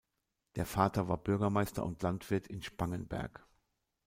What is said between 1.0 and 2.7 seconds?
war Bürgermeister und Landwirt in